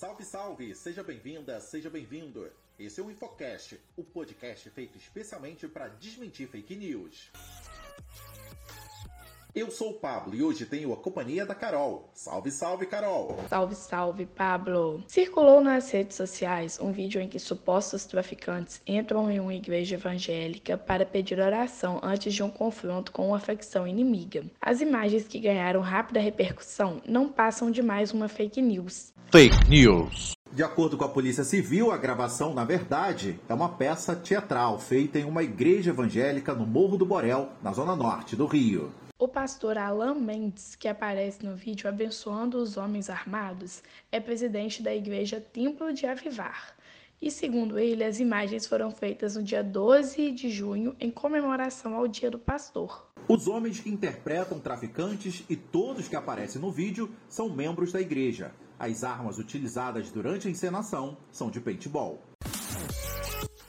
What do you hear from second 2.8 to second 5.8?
é o Infocast, o podcast feito especialmente